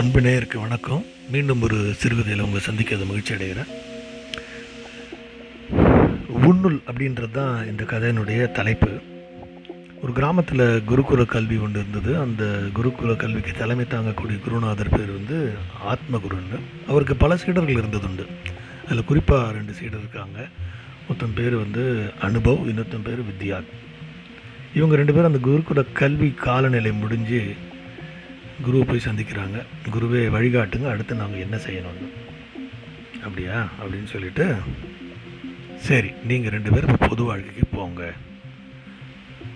அன்பு 0.00 0.20
நேயருக்கு 0.20 0.60
வணக்கம். 0.60 1.04
மீண்டும் 1.30 1.62
ஒரு 1.62 1.94
சிறுகதையில் 1.94 2.44
உங்களை 2.44 2.66
சந்திக்கிறது 2.66 3.06
மகிழ்ச்சி 3.06 3.34
அடைகிறேன். 3.34 3.66
உண்ணுல் 6.28 6.82
அப்படின்றது 6.86 7.30
தான் 7.30 7.66
இந்த 7.66 7.84
கதையினுடைய 7.84 8.50
தலைப்பு. 8.50 8.90
ஒரு 10.02 10.12
கிராமத்தில் 10.12 10.58
குருகுல 10.58 11.24
கல்வி 11.24 11.56
ஒன்று 11.56 11.84
இருந்தது. 11.88 12.18
அந்த 12.18 12.44
குருகுல 12.74 13.16
கல்விக்கு 13.16 13.52
தலைமை 13.58 13.84
தாங்கக்கூடிய 13.84 14.40
குருநாதர் 14.40 14.88
பேர் 14.88 15.10
வந்து 15.10 15.52
ஆத்மகுருன்னு. 15.88 16.60
அவருக்கு 16.88 17.16
பல 17.16 17.36
சீடர்கள் 17.36 17.74
இருந்ததுண்டு. 17.74 18.26
அதில் 18.88 19.04
குறிப்பாக 19.04 19.52
ரெண்டு 19.52 19.72
சீடர் 19.72 19.98
இருக்காங்க. 19.98 20.46
ஒருத்தன் 21.08 21.34
பேர் 21.34 21.54
வந்து 21.54 22.12
அனுபவ் 22.22 22.68
இன்னொருத்தன் 22.72 23.04
பேர் 23.04 23.20
வித்யா 23.20 23.62
இவங்க 24.74 24.96
ரெண்டு 24.96 25.14
பேரும் 25.14 25.34
அந்த 25.34 25.48
குருகுல 25.48 25.84
கல்வி 25.92 26.30
காலநிலை 26.30 26.92
முடிஞ்சு 26.92 27.54
குருவை 28.64 28.84
போய் 28.84 29.06
சந்திக்கிறாங்க. 29.08 29.58
குருவே 29.94 30.22
வழிகாட்டுங்க 30.36 30.88
அடுத்து 30.88 31.14
நாங்கள் 31.14 31.44
என்ன 31.46 31.56
செய்யணும்னு. 31.56 32.08
அப்படியா? 33.24 33.68
அப்படின்னு 33.80 34.04
சொல்லிட்டு 34.04 34.46
சரி 35.88 36.10
நீங்கள் 36.28 36.50
ரெண்டு 36.50 36.70
பேரும் 36.70 36.92
இப்போ 36.92 37.06
பொது 37.06 37.22
வாழ்க்கைக்கு 37.24 37.64
போங்க. 37.76 38.12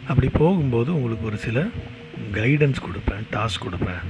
அப்படி 0.09 0.29
போகும்போது 0.29 0.95
உங்களுக்கு 0.95 1.27
ஒரு 1.27 1.39
சில 1.47 1.67
கைடன்ஸ் 2.33 2.85
கொடுப்பேன் 2.87 3.25
டாஸ்க் 3.33 3.65
கொடுப்பேன். 3.67 4.03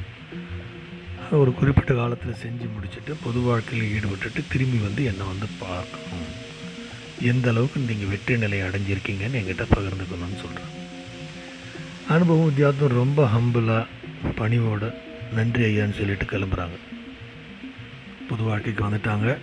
ஒரு 1.31 1.55
குறிப்பிட்ட 1.55 1.95
காலத்தில் 1.95 2.41
செஞ்சு 2.45 2.67
முடிச்சுட்டு 2.75 3.13
பொது 3.25 3.41
வாழ்க்கையில் 3.41 3.93
ஈடுபட்டுட்டு 3.97 4.41
திரும்பி 4.49 4.79
வந்து 4.87 5.05
என்னை 5.05 5.27
வந்து 5.27 5.47
பார்க்கணும். 5.59 6.31
எந்த 7.33 7.51
அளவுக்கு 7.51 7.81
நீங்கள் 7.81 8.09
வெற்றி 8.09 8.35
நிலையை 8.39 8.69
அடைஞ்சிருக்கீங்கன்னு 8.69 9.39
என்கிட்ட 9.41 9.65
பகிர்ந்துக்கணும்னு 9.75 10.41
சொல்கிறேன் 10.43 10.73
அனுபவம் 12.15 12.45
வித்தியாசம் 12.45 12.99
ரொம்ப 13.03 13.21
ஹம்பிளாக 13.35 13.87
பணிவோட 14.31 14.95
நன்றி 15.33 15.63
ஐயான்னு 15.65 15.93
சொல்லிட்டு 15.93 16.25
கிளம்புறாங்க. 16.25 16.77
புது 18.29 18.43
வாழ்க்கைக்கு 18.43 18.85
வந்துட்டாங்க. 18.89 19.37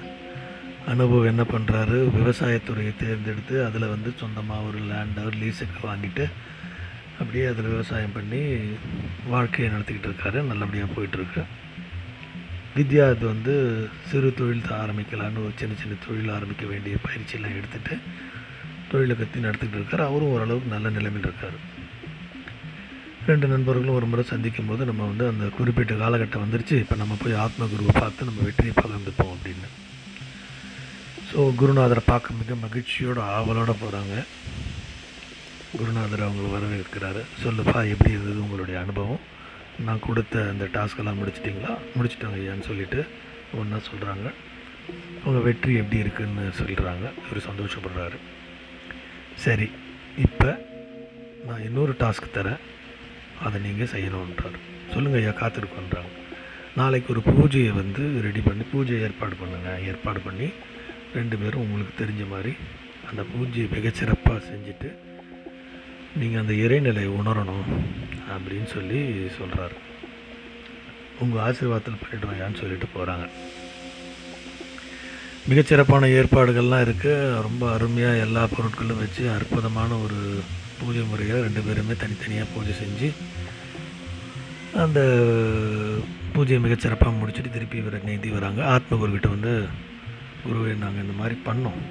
அனுபவம் 0.88 1.26
என்ன 1.26 1.42
பண்ணுறாரு 1.42 1.98
விவசாயத்துறையை 2.18 2.94
தேர்ந்தெடுத்து 2.98 3.66
அதில் 3.66 3.88
வந்து 3.88 4.12
சொந்தமாக 4.16 4.62
ஒரு 4.62 4.78
லேண்டை 4.78 5.26
ஒரு 5.26 5.38
லீஸுக்கு 5.38 5.80
வாங்கிட்டு 5.84 6.30
அப்படியே 7.20 7.46
அதில் 7.46 7.68
விவசாயம் 7.68 8.12
பண்ணி 8.12 8.60
வாழ்க்கையை 9.28 9.74
நடத்திக்கிட்டு 9.74 10.10
இருக்காரு. 10.10 10.42
நல்லபடியாக 10.42 10.92
போயிட்டுருக்கு. 10.98 11.44
வித்யா 12.76 13.10
அது 13.10 13.26
வந்து 13.26 13.88
சிறு 14.06 14.34
தொழில் 14.34 14.62
ஆரம்பிக்கலான்னு 14.62 15.44
ஒரு 15.44 15.52
சின்ன 15.56 15.76
சின்ன 15.82 15.96
தொழில் 16.08 16.30
ஆரம்பிக்க 16.30 16.66
வேண்டிய 16.66 16.96
பயிற்சியெல்லாம் 17.04 17.58
எடுத்துகிட்டு 17.58 18.00
தொழிலை 18.92 19.16
கற்றி 19.16 19.40
நடத்திக்கிட்டு 19.40 19.82
இருக்காரு. 19.82 20.06
அவரும் 20.10 20.34
ஓரளவுக்கு 20.36 20.70
நல்ல 20.70 20.90
நிலைமையில் 20.90 21.30
இருக்கார். 21.30 21.80
ரெண்டு 23.30 23.48
நண்பர்களும் 23.52 23.98
ஒரு 23.98 24.08
முறை 24.12 24.24
சந்திக்கும் 24.32 24.70
போது 24.70 24.84
நம்ம 24.90 25.06
வந்து 25.10 25.26
அந்த 25.32 25.46
குறிப்பிட்ட 25.58 25.94
காலகட்டம் 26.02 26.44
வந்துருச்சு. 26.44 26.76
இப்போ 26.84 26.96
நம்ம 27.02 27.14
போய் 27.24 27.36
ஆத்ம 27.44 27.68
குருவை 27.74 27.94
பார்த்து 28.00 28.28
நம்ம 28.30 28.46
வெற்றியை 28.48 28.74
பகிர்ந்துப்போம் 28.80 29.34
அப்படின்னு. 29.36 29.68
ஸோ 31.30 31.42
குருநாதரை 31.60 32.04
பார்க்க 32.12 32.40
மிக 32.40 32.56
மகிழ்ச்சியோட 32.64 33.20
ஆவலோடு 33.36 33.76
போகிறாங்க 33.84 34.16
குருநாதர் 35.80 36.26
அவங்களை 36.28 36.50
வரவேற்கிறாரு. 36.56 37.22
சொல்லுப்பா 37.44 37.78
எப்படி 37.94 38.12
இருந்தது 38.16 38.40
உங்களுடைய 38.46 38.78
அனுபவம்? 38.84 39.22
நான் 39.86 40.04
கொடுத்த 40.08 40.42
அந்த 40.54 40.66
டாஸ்கெல்லாம் 40.78 41.20
முடிச்சிட்டிங்களா? 41.22 41.76
முடிச்சிட்டாங்க 41.98 42.42
ஐயான்னு 42.42 42.68
சொல்லிவிட்டு 42.72 43.00
ஒன்றா 43.60 43.78
சொல்கிறாங்க 43.92 44.28
அவங்க 45.24 45.40
வெற்றி 45.48 45.72
எப்படி 45.84 46.04
இருக்குதுன்னு 46.04 46.46
சொல்கிறாங்க 46.60 47.06
இவர் 47.24 47.48
சந்தோஷப்படுறாரு. 47.50 48.18
சரி 49.46 49.70
இப்போ 50.28 50.50
நான் 51.48 51.66
இன்னொரு 51.70 51.94
டாஸ்க் 52.04 52.36
தரேன். 52.38 52.62
அதை 53.42 53.58
நீங்கள் 53.62 53.92
செய்யணுன்றார் 53.94 54.58
சொல்லுங்கள் 54.94 55.22
ஐயா 55.22 55.34
காத்திருக்கோன்றாங்க 55.36 56.12
நாளைக்கு 56.76 57.10
ஒரு 57.14 57.22
பூஜையை 57.30 57.72
வந்து 57.74 58.04
ரெடி 58.22 58.42
பண்ணி 58.42 58.66
பூஜை 58.72 59.00
ஏற்பாடு 59.02 59.36
பண்ணுங்கள் 59.36 59.84
ஏற்பாடு 59.88 60.20
பண்ணி 60.20 60.48
ரெண்டு 61.16 61.36
பேரும் 61.38 61.64
உங்களுக்கு 61.64 61.94
தெரிஞ்ச 61.96 62.24
மாதிரி 62.28 62.54
அந்த 63.10 63.22
பூஜையை 63.32 63.68
மிகச்சிறப்பாக 63.72 64.42
செஞ்சுட்டு 64.50 64.90
நீங்கள் 66.18 66.42
அந்த 66.42 66.54
இறைநிலையை 66.64 67.12
உணரணும் 67.14 67.66
அப்படின்னு 68.32 68.70
சொல்லி 68.70 69.00
சொல்கிறாரு 69.38 69.78
உங்கள் 71.20 71.44
ஆசீர்வாதத்தில் 71.44 72.02
பண்ணிவிடுவாயான்னு 72.02 72.62
சொல்லிட்டு 72.62 72.88
போகிறாங்க 72.88 73.26
மிகச்சிறப்பான 75.46 76.08
ஏற்பாடுகள்லாம் 76.16 76.84
இருக்குது 76.86 77.38
ரொம்ப 77.42 77.64
அருமையாக 77.72 78.24
எல்லா 78.26 78.44
பொருட்களும் 78.48 79.00
வச்சு 79.00 79.24
அற்புதமான 79.30 79.98
ஒரு 79.98 80.20
பூஜை 80.82 81.02
முறையில் 81.02 81.42
ரெண்டு 81.42 81.62
பேருமே 81.62 81.94
தனித்தனியாக 81.96 82.50
பூஜை 82.56 82.74
செஞ்சு 82.74 83.12
அந்த 84.78 85.00
பூஜையை 86.34 86.60
மிகச்சிறப்பாக 86.60 87.14
முடிச்சுட்டு 87.22 87.50
திருப்பி 87.50 87.78
இவரை 87.78 88.00
நீந்தி 88.04 88.30
வராங்க. 88.30 88.80
ஆத்மகுருக்கிட்ட 88.80 89.30
வந்து 89.30 89.68
குருவே 90.48 90.78
நாங்கள் 90.78 91.02
இந்த 91.02 91.14
மாதிரி 91.18 91.36
பண்ணோம். 91.46 91.82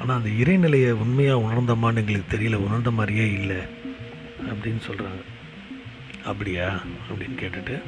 ஆனால் 0.00 0.16
அந்த 0.16 0.28
இறைநிலையை 0.28 0.90
உண்மையாக 0.90 1.40
உணர்ந்தோமான்னு 1.40 1.96
எங்களுக்கு 1.96 2.36
தெரியல. 2.36 2.54
உணர்ந்த 2.54 2.90
மாதிரியே 2.90 3.32
இல்லை. 3.32 3.56
அப்படின்னு 4.40 4.80
சொல்கிறாங்க 4.90 5.22
அப்படியா? 6.24 6.80
அப்படின்னு 7.10 7.40
கேட்டுட்டு 7.40 7.82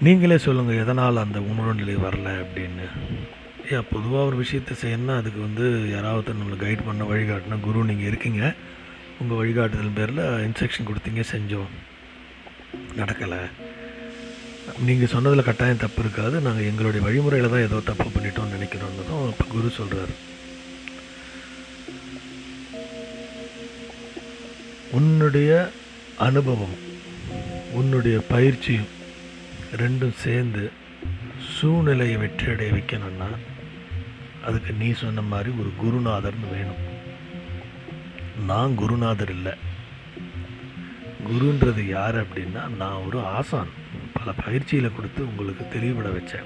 நீங்களே 0.00 0.38
சொல்லுங்கள் 0.38 0.78
எதனால் 0.78 1.16
அந்த 1.16 1.40
உணர்வு 1.42 1.74
நிலை 1.74 1.96
வரல? 1.96 2.44
அப்படின்னு 2.44 2.88
ஏன் 3.76 3.88
பொதுவாக 3.90 4.28
ஒரு 4.28 4.36
விஷயத்தை 4.42 4.74
செய்யணும்னா 4.80 5.14
அதுக்கு 5.20 5.40
வந்து 5.46 5.64
யாராவது 5.94 6.32
நம்மளை 6.38 6.56
கைட் 6.62 6.86
பண்ண 6.86 7.02
வழிகாட்டினா 7.10 7.56
குரு 7.66 7.84
நீங்கள் 7.90 8.08
இருக்கீங்க. 8.10 8.40
உங்கள் 9.20 9.38
வழிகாட்டுதல் 9.40 9.96
பேரில் 9.98 10.22
இன்ஸ்ட்ரக்ஷன் 10.46 10.88
கொடுத்தீங்க 10.88 11.22
செஞ்சோம். 11.32 11.70
நடக்கலை. 13.00 13.40
நீங்கள் 14.86 15.12
சொன்னதில் 15.12 15.46
கட்டாயம் 15.48 15.82
தப்பு 15.84 16.00
இருக்காது. 16.04 16.36
நாங்கள் 16.46 16.68
எங்களுடைய 16.70 17.02
வழிமுறையில் 17.06 17.52
தான் 17.54 17.66
ஏதோ 17.68 17.78
தப்பு 17.90 18.08
பண்ணிட்டோம்னு 18.16 18.56
நினைக்கிறோன்னதும் 18.56 19.28
இப்போ 19.32 19.46
குரு 19.54 19.70
சொல்கிறார் 19.78 20.14
உன்னுடைய 24.98 25.50
அனுபவம் 26.28 26.76
உன்னுடைய 27.80 28.16
பயிற்சியும் 28.32 28.90
ரெண்டும் 29.82 30.16
சேர்ந்து 30.24 30.64
சூழ்நிலையை 31.56 32.16
வெற்றியடைய 32.22 32.70
வைக்கணும்னா 32.76 33.28
அதுக்கு 34.46 34.72
நீ 34.72 34.92
சொன்ன 34.92 35.22
மாதிரி 35.22 35.50
ஒரு 35.50 35.70
குருநாதர்னு 35.82 36.52
வேணும். 36.52 36.98
நான் 38.46 38.74
குருநாதர் 38.74 39.30
இல்லை. 39.30 39.52
குருன்றது 41.26 41.88
யார் 41.88 42.22
அப்படின்னா 42.22 42.68
நான் 42.76 43.06
ஒரு 43.06 43.20
ஆசான். 43.20 43.66
பல 44.12 44.32
பயிற்சியில் 44.32 44.94
கொடுத்து 44.96 45.28
உங்களுக்கு 45.28 45.68
தெளிவுபட 45.68 46.08
வச்சேன். 46.08 46.44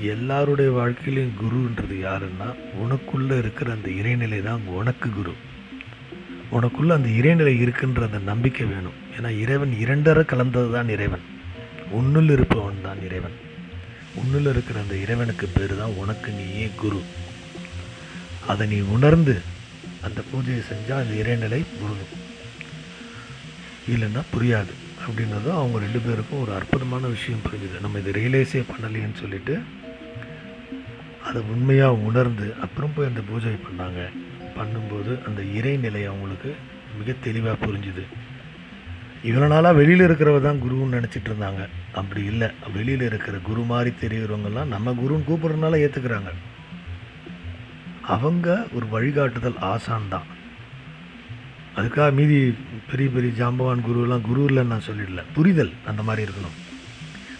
எல்லாருடைய 0.00 0.70
வாழ்க்கையிலையும் 0.70 1.32
குருன்றது 1.42 1.94
யாருன்னா 1.94 2.54
உனக்குள்ளே 2.82 3.38
இருக்கிற 3.38 3.72
அந்த 3.72 3.88
இறைநிலை 3.88 4.42
தான் 4.42 4.60
உனக்கு 4.66 5.10
குரு. 5.10 5.32
உனக்குள்ளே 6.52 6.92
அந்த 6.92 7.08
இறைநிலை 7.08 7.62
இருக்குன்ற 7.62 8.02
அந்த 8.02 8.18
நம்பிக்கை 8.18 8.66
வேணும். 8.66 8.92
ஏன்னா 9.18 9.38
இறைவன் 9.38 9.72
இரண்டரை 9.72 10.24
கலந்தது 10.24 10.72
தான் 10.72 10.88
இறைவன். 10.88 11.20
உன்னுள் 11.90 12.28
இருப்பவன் 12.28 12.82
தான் 12.82 13.02
இறைவன். 13.02 13.52
உன்னில் 14.14 14.50
இருக்கிற 14.50 14.80
அந்த 14.80 14.96
இறைவனுக்கு 14.96 15.46
பேர் 15.46 15.78
தான் 15.78 15.98
உனக்கு 16.02 16.32
நீயே 16.32 16.70
குரு. 16.76 17.02
அதை 18.46 18.66
நீ 18.66 18.80
உணர்ந்து 18.80 19.40
அந்த 20.00 20.20
பூஜையை 20.30 20.62
செஞ்சால் 20.70 21.02
அந்த 21.02 21.14
இறைநிலை 21.22 21.60
புரியும் 21.78 22.12
இல்லைன்னா 23.92 24.22
புரியாது. 24.34 24.72
அப்படின்னதும் 25.06 25.58
அவங்க 25.60 25.78
ரெண்டு 25.78 25.98
பேருக்கும் 25.98 26.40
ஒரு 26.40 26.52
அற்புதமான 26.52 27.06
விஷயம் 27.06 27.40
புரிஞ்சுது. 27.46 27.80
நம்ம 27.80 27.98
இதை 27.98 28.12
ரியலைஸே 28.12 28.62
பண்ணலையேன்னு 28.72 29.20
சொல்லிட்டு 29.20 29.62
அதை 31.28 31.42
உண்மையாக 31.42 32.02
உணர்ந்து 32.08 32.54
அப்புறம் 32.60 32.92
போய் 32.94 33.06
அந்த 33.06 33.20
பூஜை 33.28 33.54
பண்ணாங்க. 33.66 34.00
பண்ணும்போது 34.56 35.12
அந்த 35.28 35.40
இறைநிலை 35.58 36.02
அவங்களுக்கு 36.06 36.54
மிக 36.98 37.14
தெளிவாக 37.22 37.66
புரிஞ்சுது. 37.66 38.04
இவ்வளோ 39.28 39.46
நாளாக 39.46 39.78
வெளியில் 39.78 40.06
இருக்கிறவ 40.08 40.40
தான் 40.40 40.60
குருன்னு 40.64 40.96
நினச்சிட்டு 40.96 41.28
இருந்தாங்க. 41.30 41.62
அப்படி 41.94 42.24
இல்லை. 42.24 42.48
வெளியில் 42.74 43.04
இருக்கிற 43.10 43.36
குரு 43.48 43.60
மாதிரி 43.60 43.90
தெரிகிறவங்கெல்லாம் 44.00 44.72
நம்ம 44.74 44.92
குருன்னு 44.92 45.28
கூப்பிட்றதுனால 45.28 45.80
ஏற்றுக்கிறாங்க 45.84 46.32
அவங்க 48.14 48.66
ஒரு 48.72 48.86
வழிகாட்டுதல் 48.86 49.58
ஆசான் 49.58 50.10
தான். 50.10 50.26
அதுக்காக 51.76 52.12
மீதி 52.12 52.54
பெரிய 52.90 53.08
பெரிய 53.10 53.30
ஜாம்பவான் 53.38 53.84
குருவெல்லாம் 53.86 54.26
குரு 54.28 54.42
இல்லைன்னு 54.44 54.72
நான் 54.72 54.88
சொல்லிடல. 54.90 55.22
புரிதல் 55.34 55.72
அந்த 55.86 56.02
மாதிரி 56.02 56.28
இருக்கணும். 56.28 56.58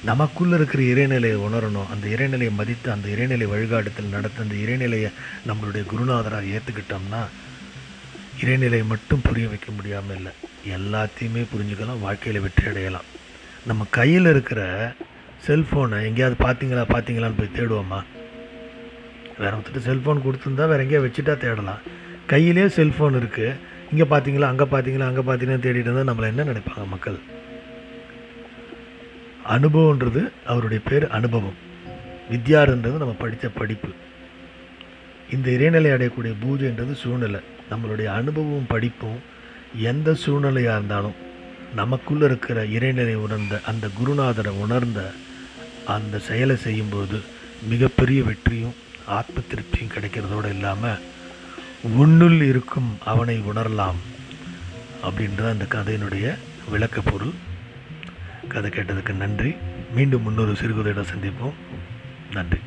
நமக்குள்ளே 0.05 0.55
இருக்கிற 0.55 0.83
இறைநிலையை 0.83 1.37
உணரணும். 1.47 1.91
அந்த 1.95 2.07
இறைநிலையை 2.15 2.53
மதித்து 2.55 2.89
அந்த 2.93 3.09
இறைநிலை 3.09 3.47
வழிகாட்டுதல் 3.55 4.15
நடத்த 4.17 4.43
அந்த 4.43 4.55
இறைநிலையை 4.55 5.11
நம்மளுடைய 5.49 5.85
குருநாதராக 5.93 6.53
ஏற்றுக்கிட்டோம்னா 6.57 7.23
இறைநிலையை 8.45 8.85
மட்டும் 8.93 9.23
புரிய 9.27 9.49
வைக்க 9.49 9.69
முடியாமல் 9.77 10.17
இல்லை. 10.17 10.33
எல்லாத்தையுமே 10.77 11.43
புரிஞ்சுக்கலாம் 11.53 12.03
வாழ்க்கையில் 12.07 12.45
வெற்றி 12.47 12.65
அடையலாம். 12.71 13.07
நம்ம 13.69 13.87
கையில் 13.99 14.29
இருக்கிற 14.33 14.61
செல்ஃபோனை 15.47 15.99
எங்கேயாவது 16.09 16.37
பார்த்தீங்களா 16.47 16.83
பார்த்தீங்களான்னு 16.95 17.39
போய் 17.39 17.57
தேடுவோமா? 17.59 18.01
வேற 19.39 19.51
ஒருத்தர் 19.59 19.87
செல்ஃபோன் 19.89 20.25
கொடுத்துருந்தா 20.25 20.67
வேற 20.73 20.85
எங்கேயா 20.85 21.05
வச்சுட்டா 21.05 21.35
தேடலாம். 21.45 21.81
கையிலே 22.33 22.67
செல்ஃபோன் 22.77 23.17
இருக்குது 23.21 23.57
இங்கே 23.93 24.07
பார்த்தீங்களா 24.13 24.51
அங்கே 24.53 24.67
பார்த்தீங்களா 24.75 25.09
அங்கே 25.11 25.25
பார்த்தீங்கன்னா 25.29 25.65
தேடிட்டு 25.65 25.89
இருந்தால் 25.89 26.11
நம்மளை 26.11 26.29
என்ன 26.33 26.47
நினைப்பாங்க 26.51 26.87
மக்கள்? 26.95 27.19
அனுபவன்றது 29.57 30.23
அவருடைய 30.53 30.83
பேர் 30.91 31.07
அனுபவம். 31.19 31.59
வித்யார்ன்றது 32.33 33.03
நம்ம 33.03 33.17
படித்த 33.25 33.49
படிப்பு. 33.61 33.91
இந்த 35.37 35.47
இறைநிலை 35.57 35.91
அடையக்கூடிய 35.97 36.35
பூஜைன்றது 36.45 36.93
சூழ்நிலை. 37.03 37.43
நம்மளுடைய 37.71 38.05
அனுபவம் 38.05 38.67
படிப்பும் 38.69 39.19
எந்த 39.77 40.17
சூழ்நிலையாக 40.27 40.77
இருந்தாலும் 40.77 41.15
நமக்குள்ளே 41.75 42.25
இருக்கிற 42.25 42.65
இறைநிலை 42.65 43.15
உணர்ந்த 43.15 43.61
அந்த 43.67 43.87
குருநாதரை 43.87 44.49
உணர்ந்த 44.49 45.11
அந்த 45.87 46.19
செயலை 46.19 46.57
செய்யும்போது 46.57 47.21
மிகப்பெரிய 47.69 48.23
வெற்றியும் 48.23 48.75
ஆத்ம 49.07 49.41
திருப்தியும் 49.41 49.93
கிடைக்கிறதோடு 49.95 50.49
இல்லாமல் 50.49 50.99
உன்னுள் 51.83 52.43
இருக்கும் 52.43 52.99
அவனை 53.05 53.41
உணரலாம் 53.41 53.99
அப்படின்றது 55.03 55.49
அந்த 55.49 55.65
கதையினுடைய 55.69 56.35
விளக்க 56.71 57.01
பொருள். 57.01 57.33
கதை 58.49 58.71
கேட்டதுக்கு 58.71 59.13
நன்றி. 59.13 59.55
மீண்டும் 59.95 60.23
முன்னொரு 60.23 60.53
சிறுகதையிடம் 60.53 61.07
சந்திப்போம். 61.15 61.53
நன்றி. 62.33 62.59